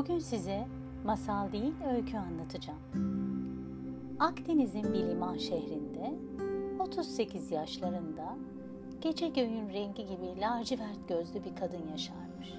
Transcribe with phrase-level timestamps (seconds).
[0.00, 0.66] Bugün size
[1.04, 2.78] masal değil öykü anlatacağım.
[4.18, 6.14] Akdeniz'in bir liman şehrinde
[6.78, 8.36] 38 yaşlarında
[9.00, 12.54] gece göğün rengi gibi lacivert gözlü bir kadın yaşarmış.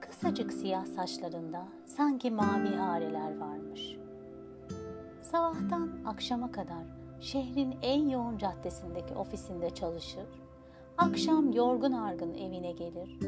[0.00, 3.96] Kısacık siyah saçlarında sanki mavi hareler varmış.
[5.20, 6.84] Sabahtan akşama kadar
[7.20, 10.26] şehrin en yoğun caddesindeki ofisinde çalışır,
[10.98, 13.18] akşam yorgun argın evine gelir,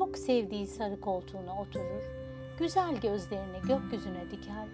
[0.00, 2.02] çok sevdiği sarı koltuğuna oturur,
[2.58, 4.68] güzel gözlerini gökyüzüne diker,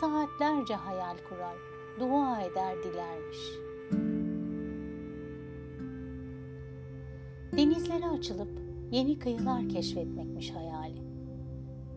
[0.00, 1.56] saatlerce hayal kurar,
[2.00, 3.38] dua eder dilermiş.
[7.56, 8.60] Denizlere açılıp
[8.90, 11.02] yeni kıyılar keşfetmekmiş hayali.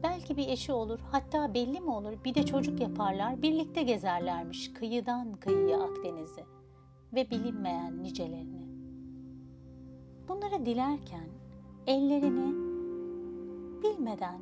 [0.04, 5.34] Belki bir eşi olur, hatta belli mi olur bir de çocuk yaparlar, birlikte gezerlermiş kıyıdan
[5.34, 6.43] kıyıya Akdeniz'i
[7.13, 8.68] ve bilinmeyen nicelerini.
[10.27, 11.29] Bunları dilerken
[11.88, 12.70] ellerini
[14.02, 14.41] bilmeden,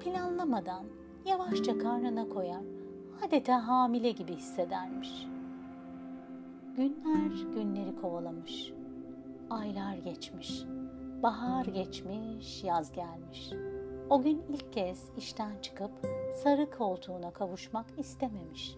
[0.00, 0.84] planlamadan
[1.24, 2.62] yavaşça karnına koyar,
[3.26, 5.26] adeta hamile gibi hissedermiş.
[6.76, 8.72] Günler günleri kovalamış,
[9.50, 10.64] aylar geçmiş,
[11.22, 13.50] bahar geçmiş, yaz gelmiş.
[14.10, 15.90] O gün ilk kez işten çıkıp
[16.42, 18.76] sarı koltuğuna kavuşmak istememiş.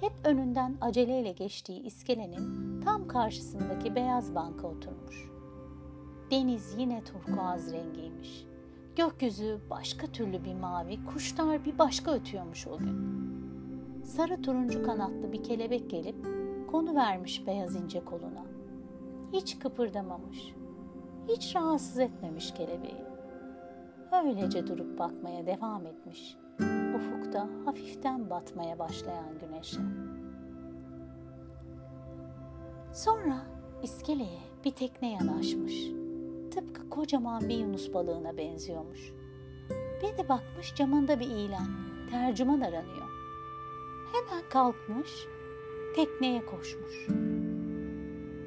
[0.00, 5.30] Hep önünden aceleyle geçtiği iskelenin tam karşısındaki beyaz banka oturmuş.
[6.30, 8.51] Deniz yine turkuaz rengiymiş.
[8.96, 13.22] Gökyüzü başka türlü bir mavi, kuşlar bir başka ötüyormuş o gün.
[14.04, 16.16] Sarı turuncu kanatlı bir kelebek gelip
[16.70, 18.44] konu vermiş beyaz ince koluna.
[19.32, 20.54] Hiç kıpırdamamış,
[21.28, 23.04] hiç rahatsız etmemiş kelebeği.
[24.24, 26.36] Öylece durup bakmaya devam etmiş.
[26.96, 29.80] Ufukta hafiften batmaya başlayan güneşe.
[32.92, 33.36] Sonra
[33.82, 36.01] iskeleye bir tekne yanaşmış
[36.94, 39.12] kocaman bir yunus balığına benziyormuş.
[40.02, 41.66] Bir de bakmış camında bir ilan,
[42.10, 43.08] tercüman aranıyor.
[44.12, 45.10] Hemen kalkmış,
[45.96, 47.06] tekneye koşmuş.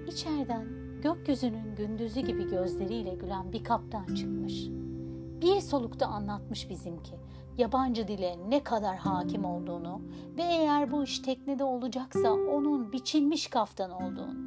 [0.08, 0.68] İçeriden
[1.02, 4.68] gökyüzünün gündüzü gibi gözleriyle gülen bir kaptan çıkmış.
[5.42, 7.14] Bir solukta anlatmış bizimki
[7.58, 10.02] yabancı dile ne kadar hakim olduğunu
[10.38, 14.45] ve eğer bu iş teknede olacaksa onun biçilmiş kaftan olduğunu.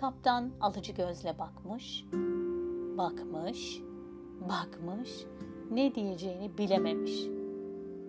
[0.00, 2.04] Kaptan alıcı gözle bakmış,
[2.98, 3.80] bakmış,
[4.40, 5.10] bakmış,
[5.70, 7.22] ne diyeceğini bilememiş.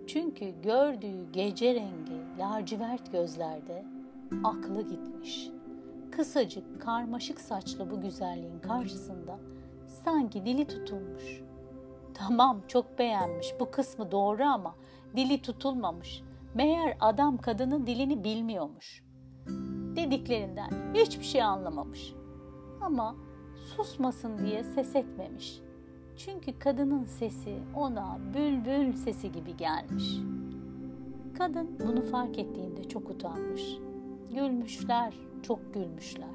[0.06, 3.84] Çünkü gördüğü gece rengi lacivert gözlerde
[4.44, 5.48] aklı gitmiş.
[6.12, 9.38] Kısacık, karmaşık saçlı bu güzelliğin karşısında
[9.86, 11.42] sanki dili tutulmuş.
[12.14, 14.74] Tamam çok beğenmiş bu kısmı doğru ama
[15.16, 16.22] dili tutulmamış.
[16.54, 19.09] Meğer adam kadının dilini bilmiyormuş
[20.06, 22.14] dediklerinden hiçbir şey anlamamış.
[22.80, 23.16] Ama
[23.76, 25.60] susmasın diye ses etmemiş.
[26.16, 30.16] Çünkü kadının sesi ona bülbül sesi gibi gelmiş.
[31.38, 33.62] Kadın bunu fark ettiğinde çok utanmış.
[34.34, 36.28] Gülmüşler, çok gülmüşler.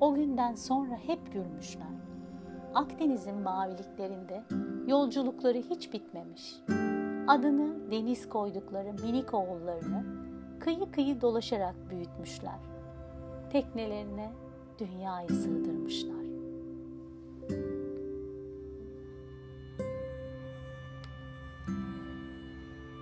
[0.00, 1.98] O günden sonra hep gülmüşler.
[2.74, 4.42] Akdeniz'in maviliklerinde
[4.86, 6.54] yolculukları hiç bitmemiş.
[7.28, 10.04] Adını deniz koydukları minik oğullarını
[10.60, 12.77] kıyı kıyı dolaşarak büyütmüşler
[13.50, 14.32] teknelerine
[14.78, 16.18] dünyayı sığdırmışlar.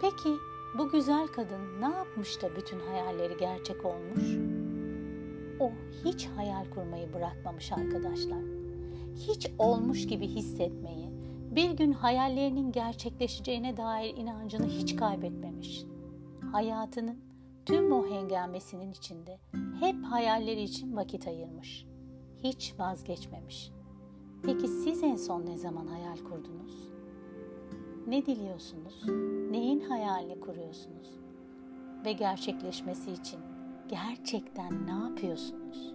[0.01, 0.37] Peki
[0.79, 4.37] bu güzel kadın ne yapmış da bütün hayalleri gerçek olmuş?
[5.61, 5.73] O
[6.05, 8.39] hiç hayal kurmayı bırakmamış arkadaşlar.
[9.17, 11.11] Hiç olmuş gibi hissetmeyi,
[11.51, 15.85] bir gün hayallerinin gerçekleşeceğine dair inancını hiç kaybetmemiş.
[16.53, 17.19] Hayatının
[17.67, 19.39] tüm o hengamesinin içinde
[19.81, 21.87] hep hayalleri için vakit ayırmış.
[22.45, 23.71] Hiç vazgeçmemiş.
[24.43, 26.89] Peki siz en son ne zaman hayal kurdunuz?
[28.07, 29.03] Ne diliyorsunuz?
[29.51, 31.09] Neyin hayalini kuruyorsunuz?
[32.05, 33.41] Ve gerçekleşmesi için
[33.89, 35.86] gerçekten ne yapıyorsunuz?